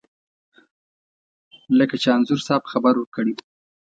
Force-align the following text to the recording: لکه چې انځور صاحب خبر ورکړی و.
لکه 1.77 1.95
چې 2.01 2.07
انځور 2.15 2.39
صاحب 2.47 2.63
خبر 2.71 2.93
ورکړی 2.97 3.31
و. 3.35 3.39